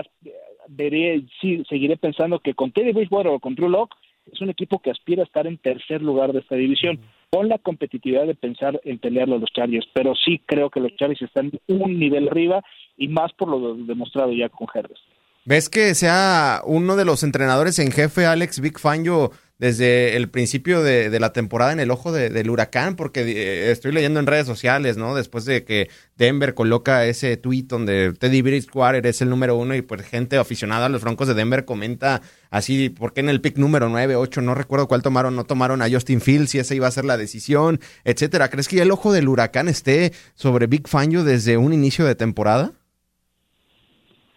veré, 0.68 1.22
sí, 1.40 1.62
seguiré 1.68 1.96
pensando 1.96 2.40
que 2.40 2.54
con 2.54 2.72
Teddy 2.72 2.92
Bridgewater 2.92 3.32
o 3.32 3.40
con 3.40 3.54
Drew 3.54 3.68
Locke 3.68 3.94
es 4.32 4.40
un 4.40 4.50
equipo 4.50 4.80
que 4.80 4.90
aspira 4.90 5.22
a 5.22 5.26
estar 5.26 5.46
en 5.46 5.58
tercer 5.58 6.02
lugar 6.02 6.32
de 6.32 6.40
esta 6.40 6.56
división, 6.56 6.98
con 7.30 7.48
la 7.48 7.58
competitividad 7.58 8.26
de 8.26 8.34
pensar 8.34 8.80
en 8.84 8.98
pelearlo 8.98 9.36
a 9.36 9.38
los 9.38 9.52
Chargers, 9.52 9.86
pero 9.92 10.14
sí 10.14 10.40
creo 10.46 10.70
que 10.70 10.80
los 10.80 10.94
Chargers 10.96 11.22
están 11.22 11.52
un 11.68 11.98
nivel 11.98 12.28
arriba 12.28 12.62
y 12.96 13.08
más 13.08 13.32
por 13.34 13.48
lo 13.48 13.74
demostrado 13.74 14.32
ya 14.32 14.48
con 14.48 14.66
Herbert. 14.72 14.98
¿Ves 15.44 15.68
que 15.68 15.94
sea 15.94 16.60
uno 16.64 16.96
de 16.96 17.04
los 17.04 17.22
entrenadores 17.22 17.78
en 17.78 17.92
jefe, 17.92 18.26
Alex 18.26 18.60
Big 18.60 18.80
Fangio, 18.80 19.30
desde 19.58 20.16
el 20.16 20.28
principio 20.28 20.82
de, 20.82 21.18
la 21.18 21.32
temporada 21.32 21.72
en 21.72 21.80
el 21.80 21.90
ojo 21.90 22.12
del 22.12 22.50
huracán? 22.50 22.96
Porque 22.96 23.20
eh, 23.20 23.70
estoy 23.70 23.92
leyendo 23.92 24.20
en 24.20 24.26
redes 24.26 24.46
sociales, 24.46 24.96
¿no? 24.96 25.14
Después 25.14 25.44
de 25.44 25.64
que 25.64 25.88
Denver 26.16 26.54
coloca 26.54 27.06
ese 27.06 27.36
tweet 27.36 27.64
donde 27.64 28.12
Teddy 28.12 28.42
Bridgewater 28.42 29.06
es 29.06 29.22
el 29.22 29.30
número 29.30 29.56
uno 29.56 29.74
y 29.74 29.82
pues 29.82 30.02
gente 30.02 30.36
aficionada 30.36 30.86
a 30.86 30.88
los 30.88 31.02
Broncos 31.02 31.28
de 31.28 31.34
Denver 31.34 31.64
comenta 31.64 32.22
así, 32.50 32.90
¿por 32.90 33.12
qué 33.12 33.20
en 33.20 33.28
el 33.28 33.40
pick 33.40 33.56
número 33.56 33.88
9, 33.88 34.16
8, 34.16 34.42
no 34.42 34.54
recuerdo 34.54 34.88
cuál 34.88 35.02
tomaron, 35.02 35.36
no 35.36 35.44
tomaron 35.44 35.82
a 35.82 35.90
Justin 35.90 36.20
Fields 36.20 36.50
si 36.50 36.58
esa 36.58 36.74
iba 36.74 36.86
a 36.86 36.90
ser 36.90 37.04
la 37.04 37.16
decisión, 37.16 37.80
etcétera? 38.04 38.50
¿Crees 38.50 38.68
que 38.68 38.80
el 38.80 38.90
ojo 38.90 39.12
del 39.12 39.28
huracán 39.28 39.68
esté 39.68 40.12
sobre 40.34 40.66
Big 40.66 40.88
Fangio 40.88 41.24
desde 41.24 41.56
un 41.56 41.72
inicio 41.72 42.04
de 42.04 42.14
temporada? 42.14 42.72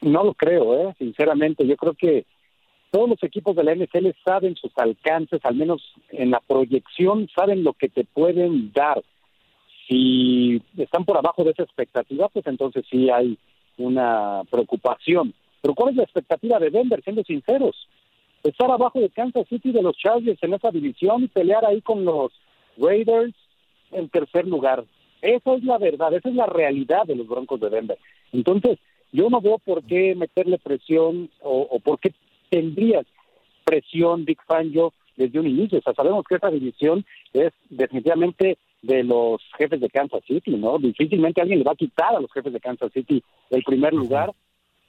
No 0.02 0.24
lo 0.24 0.34
creo, 0.34 0.90
¿eh? 0.90 0.96
sinceramente. 0.98 1.68
Yo 1.68 1.76
creo 1.76 1.94
que 1.94 2.26
todos 2.92 3.10
los 3.10 3.24
equipos 3.24 3.56
de 3.56 3.64
la 3.64 3.76
NFL 3.76 4.08
saben 4.26 4.56
sus 4.56 4.72
alcances, 4.78 5.40
al 5.44 5.56
menos 5.56 5.82
en 6.10 6.32
la 6.32 6.40
proyección, 6.40 7.30
saben 7.36 7.64
lo 7.64 7.74
que 7.74 7.90
te 7.90 8.04
pueden 8.04 8.72
dar. 8.74 9.02
Si 9.88 10.62
están 10.78 11.06
por 11.06 11.18
abajo 11.18 11.44
de 11.44 11.52
esa 11.52 11.64
expectativa, 11.64 12.30
pues 12.30 12.46
entonces 12.48 12.86
sí 12.90 13.10
hay 13.10 13.38
una 13.78 14.42
preocupación. 14.50 15.34
Pero 15.62 15.74
¿cuál 15.74 15.92
es 15.92 15.96
la 15.98 16.04
expectativa 16.04 16.60
de 16.60 16.70
Denver, 16.70 17.02
siendo 17.04 17.24
sinceros? 17.24 17.76
Estar 18.44 18.72
abajo 18.72 19.00
de 19.00 19.10
Kansas 19.10 19.48
City 19.48 19.72
de 19.72 19.82
los 19.82 19.98
Chargers 19.98 20.42
en 20.44 20.54
esa 20.54 20.72
división 20.72 21.24
y 21.24 21.28
pelear 21.28 21.66
ahí 21.66 21.82
con 21.82 22.06
los 22.06 22.32
Raiders 22.78 23.34
en 23.92 24.10
tercer 24.10 24.48
lugar. 24.48 24.86
Esa 25.22 25.54
es 25.56 25.64
la 25.64 25.78
verdad, 25.78 26.14
esa 26.14 26.30
es 26.30 26.36
la 26.36 26.46
realidad 26.46 27.06
de 27.06 27.16
los 27.16 27.28
Broncos 27.28 27.60
de 27.60 27.70
Denver. 27.70 27.98
Entonces, 28.32 28.80
yo 29.12 29.30
no 29.30 29.42
veo 29.42 29.58
por 29.58 29.84
qué 29.84 30.16
meterle 30.16 30.58
presión 30.60 31.30
o, 31.42 31.80
por 31.80 32.00
qué 32.00 32.14
tendrías 32.50 33.06
presión 33.64 34.26
Big 34.26 34.40
Fangio 34.48 34.94
desde 35.16 35.40
un 35.40 35.48
inicio. 35.48 35.80
O 35.80 35.82
sea, 35.82 35.94
sabemos 35.94 36.26
que 36.28 36.36
esta 36.36 36.50
división 36.50 37.06
es 37.34 37.52
definitivamente 37.70 38.58
de 38.82 39.04
los 39.04 39.42
jefes 39.58 39.82
de 39.82 39.90
Kansas 39.90 40.24
City, 40.26 40.52
¿no? 40.52 40.78
Difícilmente 40.80 41.42
alguien 41.42 41.60
le 41.60 41.66
va 41.66 41.74
a 41.74 41.76
quitar 41.76 42.16
a 42.16 42.20
los 42.20 42.32
jefes 42.32 42.54
de 42.54 42.60
Kansas 42.60 42.92
City 42.94 43.22
el 43.50 43.64
primer 43.64 43.94
lugar. 43.94 44.32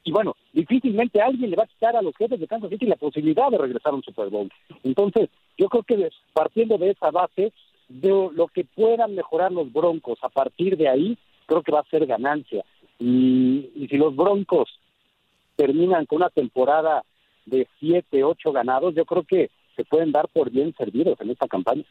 Y 0.04 0.12
bueno, 0.12 0.36
difícilmente 0.52 1.20
alguien 1.20 1.50
le 1.50 1.56
va 1.56 1.64
a 1.64 1.66
quitar 1.66 1.96
a 1.96 2.02
los 2.02 2.16
jefes 2.16 2.40
de 2.40 2.46
Kansas 2.46 2.70
City 2.70 2.86
la 2.86 2.96
posibilidad 2.96 3.50
de 3.50 3.58
regresar 3.58 3.92
a 3.92 3.96
un 3.96 4.02
Super 4.02 4.28
Bowl. 4.30 4.50
Entonces, 4.84 5.28
yo 5.58 5.68
creo 5.68 5.82
que 5.82 6.08
partiendo 6.32 6.78
de 6.78 6.90
esa 6.90 7.10
base, 7.10 7.52
de 7.88 8.30
lo 8.32 8.46
que 8.46 8.64
puedan 8.64 9.14
mejorar 9.14 9.50
los 9.50 9.70
Broncos 9.72 10.18
a 10.22 10.28
partir 10.28 10.76
de 10.76 10.88
ahí, 10.88 11.18
creo 11.46 11.62
que 11.62 11.72
va 11.72 11.80
a 11.80 11.90
ser 11.90 12.06
ganancia. 12.06 12.64
Y, 13.00 13.86
si 13.90 13.96
los 13.96 14.14
Broncos 14.14 14.68
terminan 15.56 16.06
con 16.06 16.16
una 16.16 16.30
temporada 16.30 17.04
de 17.50 17.68
siete, 17.78 18.24
ocho 18.24 18.52
ganados, 18.52 18.94
yo 18.94 19.04
creo 19.04 19.24
que 19.24 19.50
se 19.76 19.84
pueden 19.84 20.12
dar 20.12 20.28
por 20.28 20.50
bien 20.50 20.74
servidos 20.76 21.20
en 21.20 21.30
esta 21.30 21.46
campaña. 21.48 21.84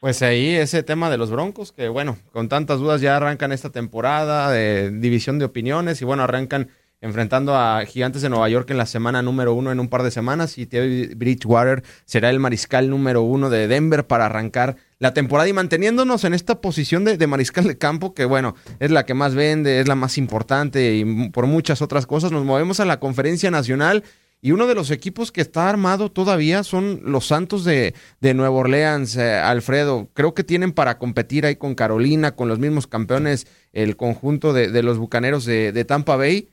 Pues 0.00 0.22
ahí 0.22 0.54
ese 0.54 0.82
tema 0.82 1.10
de 1.10 1.18
los 1.18 1.30
Broncos, 1.30 1.72
que 1.72 1.88
bueno, 1.88 2.16
con 2.32 2.48
tantas 2.48 2.80
dudas 2.80 3.02
ya 3.02 3.16
arrancan 3.16 3.52
esta 3.52 3.70
temporada 3.70 4.50
de 4.50 4.90
división 4.90 5.38
de 5.38 5.44
opiniones 5.44 6.00
y 6.00 6.06
bueno, 6.06 6.22
arrancan 6.22 6.70
enfrentando 7.02 7.54
a 7.54 7.84
Gigantes 7.86 8.22
de 8.22 8.28
Nueva 8.28 8.48
York 8.48 8.70
en 8.70 8.76
la 8.76 8.86
semana 8.86 9.22
número 9.22 9.54
uno 9.54 9.72
en 9.72 9.80
un 9.80 9.88
par 9.88 10.02
de 10.02 10.10
semanas 10.10 10.58
y 10.58 10.66
Teddy 10.66 11.14
Bridgewater 11.14 11.82
será 12.04 12.30
el 12.30 12.38
mariscal 12.40 12.90
número 12.90 13.22
uno 13.22 13.48
de 13.48 13.68
Denver 13.68 14.06
para 14.06 14.26
arrancar 14.26 14.76
la 14.98 15.14
temporada 15.14 15.48
y 15.48 15.54
manteniéndonos 15.54 16.24
en 16.24 16.34
esta 16.34 16.60
posición 16.60 17.04
de, 17.04 17.26
mariscal 17.26 17.64
de 17.64 17.78
campo 17.78 18.12
que 18.12 18.26
bueno, 18.26 18.54
es 18.80 18.90
la 18.90 19.06
que 19.06 19.14
más 19.14 19.34
vende, 19.34 19.80
es 19.80 19.88
la 19.88 19.94
más 19.94 20.18
importante 20.18 20.94
y 20.94 21.30
por 21.30 21.46
muchas 21.46 21.80
otras 21.80 22.06
cosas 22.06 22.32
nos 22.32 22.44
movemos 22.44 22.80
a 22.80 22.84
la 22.84 23.00
conferencia 23.00 23.50
nacional 23.50 24.04
y 24.42 24.52
uno 24.52 24.66
de 24.66 24.74
los 24.74 24.90
equipos 24.90 25.32
que 25.32 25.40
está 25.40 25.68
armado 25.68 26.10
todavía 26.10 26.62
son 26.62 27.00
los 27.04 27.26
Santos 27.26 27.64
de, 27.64 27.94
de 28.20 28.34
Nueva 28.34 28.56
Orleans, 28.56 29.16
eh, 29.16 29.34
Alfredo. 29.34 30.08
Creo 30.14 30.34
que 30.34 30.44
tienen 30.44 30.72
para 30.72 30.98
competir 30.98 31.46
ahí 31.46 31.56
con 31.56 31.74
Carolina, 31.74 32.34
con 32.34 32.48
los 32.48 32.58
mismos 32.58 32.86
campeones, 32.86 33.46
el 33.72 33.96
conjunto 33.96 34.52
de, 34.52 34.68
de 34.68 34.82
los 34.82 34.98
Bucaneros 34.98 35.44
de, 35.44 35.72
de 35.72 35.84
Tampa 35.84 36.16
Bay 36.16 36.48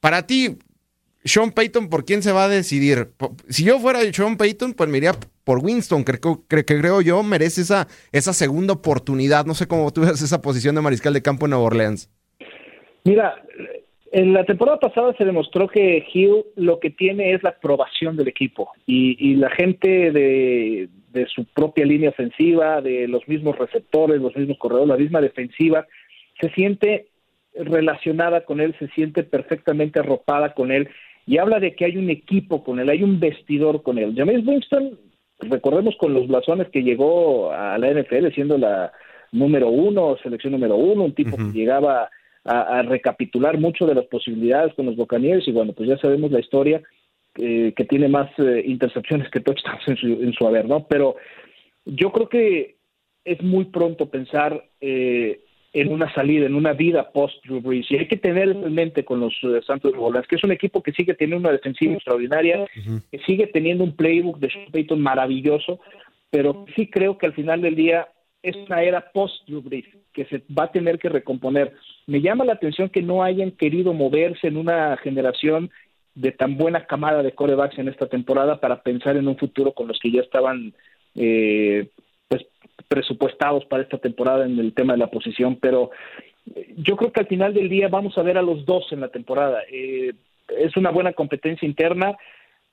para 0.00 0.26
ti, 0.26 0.58
Sean 1.24 1.52
Payton, 1.52 1.88
¿por 1.88 2.04
quién 2.04 2.22
se 2.22 2.32
va 2.32 2.44
a 2.44 2.48
decidir? 2.48 3.10
Si 3.48 3.64
yo 3.64 3.78
fuera 3.78 4.00
Sean 4.12 4.36
Payton, 4.36 4.72
pues 4.72 4.88
me 4.88 4.98
iría 4.98 5.14
por 5.44 5.58
Winston, 5.58 6.04
que 6.04 6.18
creo, 6.18 6.44
creo 6.46 7.00
yo 7.02 7.22
merece 7.22 7.60
esa, 7.60 7.86
esa 8.10 8.32
segunda 8.32 8.72
oportunidad. 8.72 9.44
No 9.44 9.54
sé 9.54 9.66
cómo 9.66 9.92
tú 9.92 10.02
esa 10.04 10.40
posición 10.40 10.74
de 10.74 10.80
mariscal 10.80 11.12
de 11.12 11.22
campo 11.22 11.46
en 11.46 11.50
Nueva 11.50 11.66
Orleans. 11.66 12.08
Mira, 13.04 13.34
en 14.12 14.32
la 14.32 14.44
temporada 14.44 14.78
pasada 14.78 15.14
se 15.16 15.24
demostró 15.24 15.68
que 15.68 16.04
Hill 16.12 16.44
lo 16.56 16.80
que 16.80 16.90
tiene 16.90 17.32
es 17.32 17.42
la 17.42 17.50
aprobación 17.50 18.16
del 18.16 18.28
equipo 18.28 18.72
y, 18.86 19.34
la 19.36 19.50
gente 19.50 20.10
de, 20.10 20.88
de, 21.12 21.26
su 21.26 21.44
propia 21.44 21.86
línea 21.86 22.10
ofensiva, 22.10 22.80
de 22.80 23.06
los 23.06 23.26
mismos 23.28 23.56
receptores, 23.56 24.20
los 24.20 24.34
mismos 24.36 24.58
corredores, 24.58 24.88
la 24.88 24.96
misma 24.96 25.20
defensiva, 25.20 25.86
se 26.40 26.50
siente 26.50 27.06
relacionada 27.54 28.44
con 28.44 28.60
él, 28.60 28.74
se 28.78 28.88
siente 28.88 29.22
perfectamente 29.22 30.00
arropada 30.00 30.54
con 30.54 30.72
él 30.72 30.88
y 31.26 31.38
habla 31.38 31.60
de 31.60 31.74
que 31.74 31.84
hay 31.84 31.96
un 31.96 32.10
equipo 32.10 32.64
con 32.64 32.80
él, 32.80 32.88
hay 32.88 33.04
un 33.04 33.20
vestidor 33.20 33.82
con 33.82 33.98
él. 33.98 34.14
James 34.16 34.44
Winston, 34.44 34.98
recordemos 35.38 35.94
con 35.96 36.14
los 36.14 36.26
blasones 36.26 36.68
que 36.70 36.82
llegó 36.82 37.52
a 37.52 37.78
la 37.78 37.92
NFL 37.92 38.32
siendo 38.34 38.58
la 38.58 38.92
número 39.32 39.68
uno, 39.68 40.16
selección 40.22 40.52
número 40.52 40.74
uno, 40.74 41.04
un 41.04 41.14
tipo 41.14 41.36
que 41.36 41.52
llegaba 41.52 42.10
a, 42.44 42.82
recapitular 42.82 43.58
mucho 43.58 43.86
de 43.86 43.94
las 43.94 44.06
posibilidades 44.06 44.74
con 44.74 44.86
los 44.86 44.96
Buccaneers 44.96 45.46
y 45.46 45.52
bueno, 45.52 45.72
pues 45.72 45.88
ya 45.88 45.98
sabemos 45.98 46.30
la 46.30 46.40
historia 46.40 46.82
eh, 47.36 47.72
que 47.76 47.84
tiene 47.84 48.08
más 48.08 48.30
eh, 48.38 48.62
intercepciones 48.66 49.30
que 49.30 49.40
touchdowns 49.40 49.86
en 49.86 49.96
su, 49.96 50.06
en 50.06 50.32
su 50.32 50.46
haber, 50.46 50.66
¿no? 50.66 50.86
Pero 50.88 51.16
yo 51.84 52.10
creo 52.12 52.28
que 52.28 52.76
es 53.24 53.42
muy 53.42 53.66
pronto 53.66 54.10
pensar 54.10 54.64
eh, 54.80 55.40
en 55.72 55.92
una 55.92 56.12
salida, 56.14 56.46
en 56.46 56.54
una 56.54 56.72
vida 56.72 57.10
post 57.12 57.44
Drew 57.44 57.60
Brees. 57.60 57.90
Y 57.90 57.96
hay 57.96 58.08
que 58.08 58.16
tener 58.16 58.48
en 58.48 58.74
mente 58.74 59.04
con 59.04 59.20
los 59.20 59.34
eh, 59.42 59.60
Santos 59.66 59.92
de 59.92 59.98
Orleans 59.98 60.26
que 60.26 60.36
es 60.36 60.44
un 60.44 60.52
equipo 60.52 60.82
que 60.82 60.92
sigue 60.92 61.14
teniendo 61.14 61.48
una 61.48 61.56
defensiva 61.56 61.94
extraordinaria, 61.94 62.66
que 63.10 63.18
sigue 63.26 63.46
teniendo 63.46 63.84
un 63.84 63.94
playbook 63.94 64.38
de 64.38 64.50
Sean 64.50 64.72
Payton 64.72 65.00
maravilloso, 65.00 65.80
pero 66.30 66.64
sí 66.74 66.88
creo 66.88 67.18
que 67.18 67.26
al 67.26 67.34
final 67.34 67.60
del 67.60 67.76
día 67.76 68.08
es 68.42 68.56
una 68.56 68.82
era 68.82 69.12
post 69.12 69.46
Drew 69.46 69.62
Brees 69.62 69.86
que 70.12 70.24
se 70.26 70.42
va 70.56 70.64
a 70.64 70.72
tener 70.72 70.98
que 70.98 71.08
recomponer. 71.08 71.72
Me 72.06 72.20
llama 72.20 72.44
la 72.44 72.54
atención 72.54 72.88
que 72.88 73.02
no 73.02 73.22
hayan 73.22 73.52
querido 73.52 73.92
moverse 73.92 74.48
en 74.48 74.56
una 74.56 74.96
generación 74.96 75.70
de 76.14 76.32
tan 76.32 76.56
buena 76.56 76.86
camada 76.86 77.22
de 77.22 77.32
corebacks 77.32 77.78
en 77.78 77.88
esta 77.88 78.06
temporada 78.06 78.60
para 78.60 78.82
pensar 78.82 79.16
en 79.16 79.28
un 79.28 79.36
futuro 79.36 79.72
con 79.72 79.88
los 79.88 79.98
que 80.00 80.10
ya 80.10 80.20
estaban 80.20 80.74
eh, 81.14 81.88
pues 82.28 82.46
presupuestados 82.88 83.64
para 83.66 83.82
esta 83.82 83.98
temporada 83.98 84.44
en 84.44 84.58
el 84.58 84.74
tema 84.74 84.94
de 84.94 84.98
la 84.98 85.10
posición, 85.10 85.56
pero 85.56 85.90
eh, 86.54 86.74
yo 86.76 86.96
creo 86.96 87.12
que 87.12 87.20
al 87.20 87.26
final 87.26 87.54
del 87.54 87.68
día 87.68 87.88
vamos 87.88 88.16
a 88.18 88.22
ver 88.22 88.38
a 88.38 88.42
los 88.42 88.64
dos 88.66 88.86
en 88.92 89.00
la 89.00 89.08
temporada. 89.08 89.62
Eh, 89.70 90.12
es 90.58 90.76
una 90.76 90.90
buena 90.90 91.12
competencia 91.12 91.66
interna, 91.66 92.16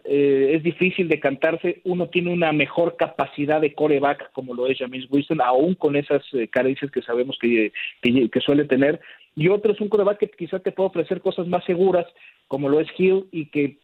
eh, 0.04 0.51
es 0.56 0.63
difícil 0.63 1.08
de 1.08 1.20
cantarse, 1.20 1.82
uno 1.84 2.08
tiene 2.08 2.32
una 2.32 2.51
mejor 2.51 2.96
capacidad 2.98 3.60
de 3.60 3.74
coreback 3.74 4.32
como 4.32 4.54
lo 4.54 4.68
es 4.68 4.77
James 4.77 5.06
Winston, 5.10 5.42
aún 5.42 5.75
con 5.75 5.96
esas 5.96 6.24
carencias 6.51 6.92
que 6.92 7.01
sabemos 7.01 7.38
que, 7.42 7.72
que, 8.01 8.42
suele 8.42 8.66
tener, 8.66 9.00
y 9.36 9.50
otro 9.50 9.74
es 9.74 9.82
un 9.82 9.89
coreback 9.89 10.20
que 10.20 10.30
quizás 10.30 10.63
te 10.63 10.72
puede 10.72 10.89
ofrecer 10.89 11.22
cosas 11.22 11.48
más 11.48 11.63
seguras 11.66 12.06
como 12.48 12.70
lo 12.70 12.80
es 12.80 12.88
Hill 12.98 13.25
y 13.32 13.48
que 13.48 13.77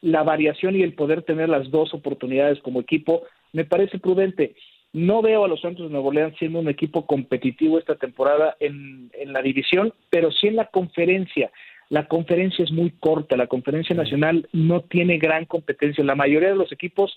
la 0.00 0.22
variación 0.22 0.76
y 0.76 0.82
el 0.82 0.94
poder 0.94 1.22
tener 1.22 1.48
las 1.48 1.70
dos 1.70 1.92
oportunidades 1.94 2.60
como 2.60 2.80
equipo 2.80 3.22
me 3.52 3.64
parece 3.64 3.98
prudente. 3.98 4.54
No 4.92 5.20
veo 5.20 5.44
a 5.44 5.48
los 5.48 5.60
Santos 5.60 5.86
de 5.86 5.92
Nuevo 5.92 6.08
Orleans 6.08 6.36
siendo 6.38 6.58
un 6.58 6.68
equipo 6.68 7.06
competitivo 7.06 7.78
esta 7.78 7.96
temporada 7.96 8.56
en, 8.60 9.10
la 9.26 9.42
división, 9.42 9.92
pero 10.10 10.30
sí 10.30 10.48
en 10.48 10.56
la 10.56 10.66
conferencia. 10.66 11.50
La 11.88 12.06
conferencia 12.08 12.64
es 12.64 12.72
muy 12.72 12.90
corta, 12.90 13.36
la 13.36 13.46
conferencia 13.46 13.94
nacional 13.94 14.48
no 14.52 14.80
tiene 14.82 15.18
gran 15.18 15.44
competencia. 15.44 16.02
La 16.04 16.14
mayoría 16.14 16.50
de 16.50 16.56
los 16.56 16.72
equipos 16.72 17.16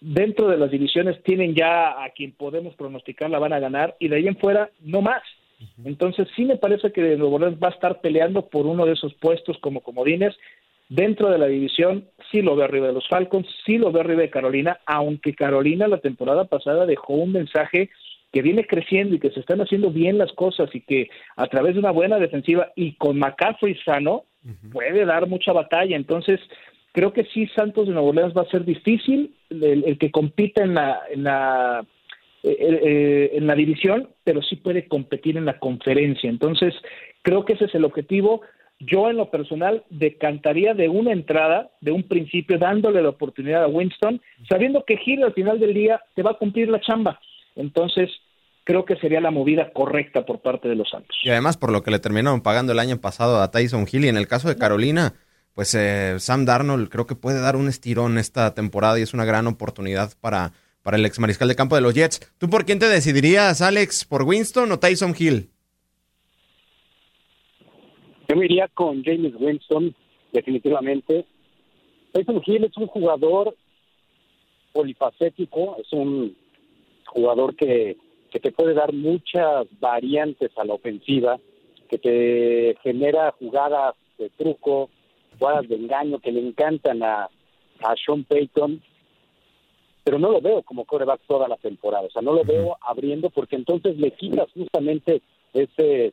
dentro 0.00 0.48
de 0.48 0.58
las 0.58 0.70
divisiones 0.70 1.22
tienen 1.22 1.54
ya 1.54 2.02
a 2.02 2.10
quien 2.10 2.32
podemos 2.32 2.74
pronosticar 2.74 3.30
la 3.30 3.38
van 3.38 3.52
a 3.52 3.60
ganar 3.60 3.96
y 3.98 4.08
de 4.08 4.16
ahí 4.16 4.28
en 4.28 4.36
fuera 4.36 4.70
no 4.80 5.00
más. 5.00 5.22
Entonces 5.84 6.28
sí 6.36 6.44
me 6.44 6.56
parece 6.56 6.92
que 6.92 7.16
Nuevo 7.16 7.36
Orleans 7.36 7.58
va 7.62 7.68
a 7.68 7.72
estar 7.72 8.00
peleando 8.02 8.46
por 8.46 8.66
uno 8.66 8.84
de 8.84 8.92
esos 8.92 9.14
puestos 9.14 9.56
como 9.58 9.80
comodines 9.80 10.36
Dentro 10.88 11.30
de 11.30 11.38
la 11.38 11.46
división 11.46 12.08
sí 12.30 12.42
lo 12.42 12.54
veo 12.54 12.64
arriba 12.64 12.86
de 12.86 12.92
los 12.92 13.08
Falcons, 13.08 13.46
sí 13.64 13.76
lo 13.76 13.90
veo 13.90 14.02
arriba 14.02 14.22
de 14.22 14.30
Carolina, 14.30 14.78
aunque 14.86 15.34
Carolina 15.34 15.88
la 15.88 15.98
temporada 15.98 16.44
pasada 16.44 16.86
dejó 16.86 17.14
un 17.14 17.32
mensaje 17.32 17.90
que 18.32 18.42
viene 18.42 18.66
creciendo 18.66 19.14
y 19.14 19.18
que 19.18 19.30
se 19.30 19.40
están 19.40 19.60
haciendo 19.60 19.90
bien 19.90 20.18
las 20.18 20.32
cosas 20.32 20.68
y 20.74 20.80
que 20.80 21.08
a 21.36 21.46
través 21.46 21.74
de 21.74 21.80
una 21.80 21.90
buena 21.90 22.18
defensiva 22.18 22.72
y 22.76 22.94
con 22.96 23.18
McCaffrey 23.18 23.76
sano 23.84 24.24
puede 24.72 25.04
dar 25.04 25.26
mucha 25.26 25.52
batalla. 25.52 25.96
Entonces, 25.96 26.40
creo 26.92 27.12
que 27.12 27.24
sí 27.24 27.46
Santos 27.48 27.86
de 27.86 27.92
Nuevo 27.92 28.08
Orleans 28.08 28.34
va 28.36 28.42
a 28.42 28.50
ser 28.50 28.64
difícil 28.64 29.34
el, 29.50 29.98
que 29.98 30.10
compita 30.10 30.62
en 30.62 30.74
la 30.74 31.00
en 31.10 31.24
la 31.24 31.86
eh, 32.42 32.56
eh, 32.60 33.30
en 33.32 33.46
la 33.46 33.54
división, 33.54 34.08
pero 34.22 34.40
sí 34.40 34.56
puede 34.56 34.86
competir 34.86 35.36
en 35.36 35.46
la 35.46 35.58
conferencia. 35.58 36.30
Entonces, 36.30 36.74
creo 37.22 37.44
que 37.44 37.54
ese 37.54 37.64
es 37.64 37.74
el 37.74 37.84
objetivo. 37.84 38.42
Yo 38.78 39.10
en 39.10 39.16
lo 39.16 39.30
personal 39.30 39.82
decantaría 39.90 40.74
de 40.74 40.88
una 40.88 41.12
entrada, 41.12 41.70
de 41.80 41.90
un 41.90 42.02
principio, 42.04 42.58
dándole 42.58 43.02
la 43.02 43.08
oportunidad 43.08 43.64
a 43.64 43.68
Winston, 43.68 44.20
sabiendo 44.48 44.84
que 44.84 44.98
Gil 44.98 45.24
al 45.24 45.32
final 45.32 45.58
del 45.58 45.74
día 45.74 46.00
te 46.14 46.22
va 46.22 46.32
a 46.32 46.38
cumplir 46.38 46.68
la 46.68 46.80
chamba. 46.80 47.18
Entonces, 47.56 48.10
creo 48.64 48.84
que 48.84 48.96
sería 48.96 49.20
la 49.20 49.30
movida 49.30 49.72
correcta 49.72 50.24
por 50.24 50.40
parte 50.40 50.68
de 50.68 50.76
los 50.76 50.90
Santos. 50.90 51.16
Y 51.22 51.30
además, 51.30 51.56
por 51.56 51.72
lo 51.72 51.82
que 51.82 51.90
le 51.90 51.98
terminaron 51.98 52.42
pagando 52.42 52.72
el 52.72 52.78
año 52.78 53.00
pasado 53.00 53.40
a 53.40 53.50
Tyson 53.50 53.86
Hill, 53.90 54.04
y 54.04 54.08
en 54.08 54.16
el 54.16 54.28
caso 54.28 54.48
de 54.48 54.56
Carolina, 54.56 55.14
pues 55.54 55.74
eh, 55.74 56.16
Sam 56.18 56.44
Darnold 56.44 56.88
creo 56.90 57.06
que 57.06 57.14
puede 57.14 57.40
dar 57.40 57.56
un 57.56 57.68
estirón 57.68 58.18
esta 58.18 58.54
temporada 58.54 58.98
y 58.98 59.02
es 59.02 59.14
una 59.14 59.24
gran 59.24 59.46
oportunidad 59.46 60.12
para, 60.20 60.52
para 60.82 60.98
el 60.98 61.06
ex 61.06 61.18
mariscal 61.18 61.48
de 61.48 61.56
campo 61.56 61.76
de 61.76 61.80
los 61.80 61.94
Jets. 61.94 62.20
¿Tú 62.38 62.50
por 62.50 62.66
quién 62.66 62.78
te 62.78 62.88
decidirías, 62.88 63.62
Alex? 63.62 64.04
¿Por 64.04 64.24
Winston 64.24 64.70
o 64.70 64.78
Tyson 64.78 65.14
Hill? 65.18 65.48
Yo 68.28 68.36
me 68.36 68.44
iría 68.44 68.68
con 68.68 69.02
James 69.04 69.32
Winston, 69.38 69.94
definitivamente. 70.32 71.24
Tyson 72.12 72.42
Hill 72.44 72.64
es 72.64 72.76
un 72.76 72.88
jugador 72.88 73.56
polifacético, 74.72 75.76
es 75.80 75.92
un 75.92 76.36
jugador 77.06 77.56
que, 77.56 77.96
que 78.30 78.40
te 78.40 78.52
puede 78.52 78.74
dar 78.74 78.92
muchas 78.92 79.66
variantes 79.80 80.50
a 80.56 80.64
la 80.64 80.74
ofensiva, 80.74 81.38
que 81.88 81.98
te 81.98 82.76
genera 82.82 83.32
jugadas 83.38 83.94
de 84.18 84.30
truco, 84.30 84.90
jugadas 85.38 85.68
de 85.68 85.76
engaño 85.76 86.18
que 86.18 86.32
le 86.32 86.40
encantan 86.40 87.02
a, 87.02 87.24
a 87.24 87.94
Sean 88.04 88.24
Payton, 88.24 88.82
pero 90.04 90.18
no 90.18 90.30
lo 90.30 90.40
veo 90.40 90.62
como 90.62 90.84
coreback 90.84 91.20
toda 91.26 91.48
la 91.48 91.56
temporada, 91.56 92.06
o 92.06 92.10
sea, 92.10 92.22
no 92.22 92.32
lo 92.32 92.44
veo 92.44 92.76
abriendo 92.80 93.30
porque 93.30 93.56
entonces 93.56 93.98
le 93.98 94.12
quitas 94.12 94.50
justamente 94.52 95.22
ese 95.52 96.12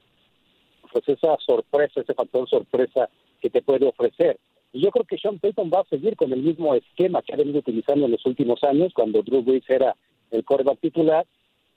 pues 0.92 1.10
esa 1.10 1.36
sorpresa, 1.40 2.02
ese 2.02 2.14
factor 2.14 2.48
sorpresa 2.48 3.10
que 3.42 3.50
te 3.50 3.62
puede 3.62 3.88
ofrecer. 3.88 4.40
Y 4.72 4.82
yo 4.82 4.92
creo 4.92 5.06
que 5.06 5.18
Sean 5.18 5.40
Payton 5.40 5.72
va 5.74 5.82
a 5.82 5.90
seguir 5.90 6.16
con 6.16 6.32
el 6.32 6.42
mismo 6.42 6.74
esquema 6.76 7.22
que 7.22 7.34
ha 7.34 7.38
venido 7.38 7.60
utilizando 7.60 8.06
en 8.06 8.12
los 8.12 8.26
últimos 8.26 8.64
años, 8.64 8.94
cuando 8.94 9.22
Drew 9.22 9.42
Brees 9.42 9.68
era 9.70 9.96
el 10.34 10.44
quarterback 10.44 10.80
titular, 10.80 11.26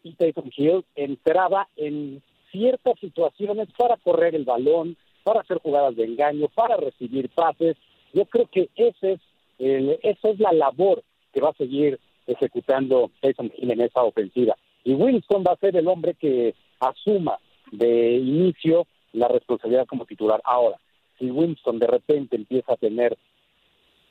y 0.02 0.12
Payton 0.12 0.50
Hill 0.56 0.84
entraba 0.94 1.68
en 1.76 2.22
ciertas 2.50 2.98
situaciones 3.00 3.68
para 3.76 3.96
correr 3.96 4.34
el 4.34 4.44
balón, 4.44 4.96
para 5.24 5.40
hacer 5.40 5.58
jugadas 5.58 5.96
de 5.96 6.04
engaño, 6.04 6.48
para 6.54 6.76
recibir 6.76 7.28
pases. 7.30 7.76
Yo 8.12 8.24
creo 8.26 8.46
que 8.46 8.68
ese 8.76 9.12
es 9.12 9.20
esa 9.58 10.28
es 10.28 10.38
la 10.38 10.52
labor 10.52 11.02
que 11.32 11.40
va 11.40 11.50
a 11.50 11.54
seguir 11.54 11.98
ejecutando 12.26 13.10
Tyson 13.20 13.52
Hill 13.56 13.70
en 13.70 13.80
esa 13.80 14.02
ofensiva. 14.02 14.56
Y 14.84 14.94
Winston 14.94 15.44
va 15.46 15.52
a 15.52 15.56
ser 15.56 15.76
el 15.76 15.88
hombre 15.88 16.14
que 16.14 16.54
asuma 16.80 17.38
de 17.72 18.16
inicio 18.16 18.86
la 19.12 19.28
responsabilidad 19.28 19.86
como 19.86 20.04
titular. 20.04 20.40
Ahora, 20.44 20.76
si 21.18 21.30
Winston 21.30 21.78
de 21.78 21.86
repente 21.86 22.36
empieza 22.36 22.74
a 22.74 22.76
tener 22.76 23.16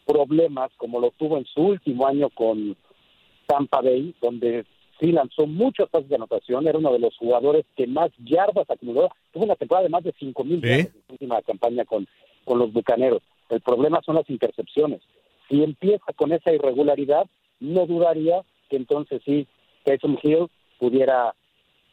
problemas 0.06 0.72
como 0.78 1.00
lo 1.00 1.12
tuvo 1.12 1.38
en 1.38 1.46
su 1.46 1.62
último 1.62 2.08
año 2.08 2.30
con 2.30 2.76
Tampa 3.48 3.82
Bay, 3.82 4.16
donde 4.22 4.66
sí 5.00 5.12
lanzó 5.12 5.46
muchos 5.46 5.90
pases 5.90 6.10
de 6.10 6.16
anotación, 6.16 6.68
era 6.68 6.78
uno 6.78 6.92
de 6.92 7.00
los 7.00 7.16
jugadores 7.18 7.66
que 7.76 7.88
más 7.88 8.12
yardas 8.18 8.70
acumuló, 8.70 9.10
tuvo 9.34 9.46
una 9.46 9.56
temporada 9.56 9.84
de 9.84 9.90
más 9.90 10.04
de 10.04 10.14
5 10.18 10.44
mil 10.44 10.62
yardas 10.62 10.86
en 10.86 11.04
su 11.08 11.14
última 11.14 11.42
campaña 11.42 11.86
con, 11.86 12.08
con 12.44 12.60
los 12.60 12.72
Bucaneros. 12.72 13.22
El 13.50 13.62
problema 13.62 14.02
son 14.06 14.16
las 14.16 14.30
intercepciones. 14.30 15.02
Si 15.50 15.64
empieza 15.64 16.14
con 16.16 16.32
esa 16.32 16.54
irregularidad, 16.54 17.28
no 17.60 17.86
dudaría 17.86 18.42
que 18.70 18.78
entonces 18.78 19.22
sí, 19.26 19.48
Tyson 19.84 20.18
Hill 20.22 20.48
pudiera 20.80 21.34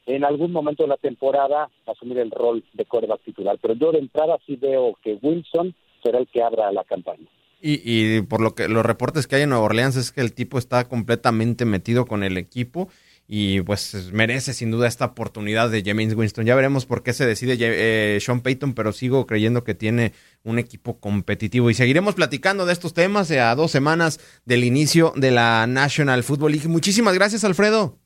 en 0.07 0.25
algún 0.25 0.53
momento 0.53 0.83
de 0.83 0.89
la 0.89 0.97
temporada 0.97 1.71
asumir 1.87 2.19
el 2.19 2.31
rol 2.31 2.65
de 2.73 2.85
quarterback 2.85 3.23
titular. 3.23 3.59
Pero 3.61 3.75
yo 3.75 3.93
de 3.93 3.99
entrada 3.99 4.39
sí 4.47 4.57
veo 4.57 4.99
que 5.03 5.19
Wilson 5.21 5.75
será 6.03 6.19
el 6.19 6.27
que 6.27 6.43
abra 6.43 6.73
la 6.73 6.85
campaña. 6.85 7.27
Y, 7.65 7.81
y, 7.85 8.23
por 8.23 8.41
lo 8.41 8.57
que 8.57 8.69
los 8.69 8.85
reportes 8.85 9.29
que 9.29 9.37
hay 9.37 9.43
en 9.43 9.51
Nueva 9.51 9.65
Orleans 9.65 9.95
es 9.95 10.11
que 10.11 10.21
el 10.21 10.33
tipo 10.33 10.59
está 10.59 10.89
completamente 10.89 11.65
metido 11.65 12.07
con 12.07 12.25
el 12.25 12.37
equipo 12.37 12.89
y 13.29 13.63
pues 13.63 14.13
merece 14.13 14.53
sin 14.53 14.71
duda 14.71 14.89
esta 14.89 15.07
oportunidad 15.07 15.71
de 15.71 15.83
James 15.85 16.15
Winston. 16.15 16.45
Ya 16.45 16.55
veremos 16.55 16.87
por 16.87 17.03
qué 17.03 17.13
se 17.13 17.25
decide 17.25 17.57
eh, 17.59 18.21
Sean 18.21 18.43
Payton, 18.43 18.75
pero 18.75 18.93
sigo 18.93 19.27
creyendo 19.27 19.65
que 19.65 19.75
tiene 19.75 20.13
un 20.45 20.59
equipo 20.59 20.99
competitivo 20.99 21.71
y 21.71 21.75
seguiremos 21.75 22.15
platicando 22.15 22.67
de 22.67 22.73
estos 22.73 22.95
temas 22.95 23.31
a 23.31 23.55
dos 23.55 23.71
semanas 23.71 24.19
del 24.45 24.65
inicio 24.65 25.13
de 25.17 25.31
la 25.31 25.67
National 25.67 26.23
Football 26.25 26.53
League. 26.53 26.69
Muchísimas 26.69 27.15
gracias, 27.15 27.45
Alfredo. 27.45 27.97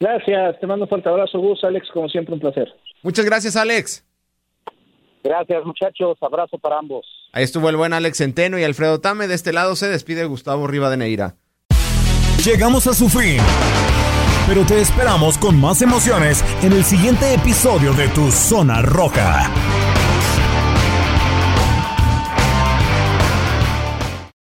Gracias, 0.00 0.58
te 0.58 0.66
mando 0.66 0.86
un 0.86 0.88
fuerte 0.88 1.08
abrazo, 1.08 1.38
Gus, 1.38 1.62
Alex, 1.62 1.88
como 1.92 2.08
siempre 2.08 2.34
un 2.34 2.40
placer. 2.40 2.68
Muchas 3.02 3.24
gracias, 3.24 3.54
Alex. 3.54 4.04
Gracias, 5.22 5.64
muchachos. 5.64 6.18
Abrazo 6.20 6.58
para 6.58 6.78
ambos. 6.78 7.06
Ahí 7.34 7.42
estuvo 7.42 7.68
el 7.68 7.76
buen 7.76 7.92
Alex 7.92 8.18
Centeno 8.18 8.60
y 8.60 8.62
Alfredo 8.62 9.00
Tame. 9.00 9.26
De 9.26 9.34
este 9.34 9.52
lado 9.52 9.74
se 9.74 9.88
despide 9.88 10.24
Gustavo 10.24 10.68
Rivadeneira. 10.68 11.34
Llegamos 12.44 12.86
a 12.86 12.94
su 12.94 13.08
fin. 13.08 13.38
Pero 14.46 14.64
te 14.64 14.80
esperamos 14.80 15.36
con 15.38 15.60
más 15.60 15.82
emociones 15.82 16.44
en 16.62 16.72
el 16.72 16.84
siguiente 16.84 17.34
episodio 17.34 17.92
de 17.92 18.06
Tu 18.08 18.30
Zona 18.30 18.82
Roja. 18.82 19.50